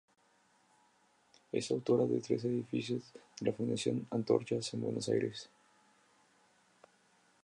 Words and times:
Es 1.51 1.69
autora 1.69 2.07
de 2.07 2.15
los 2.15 2.23
tres 2.23 2.43
edificios 2.45 3.13
de 3.39 3.51
la 3.51 3.55
Fundación 3.55 4.07
Antorchas 4.09 4.73
en 4.73 4.81
Buenos 4.81 5.07
Aires. 5.09 5.47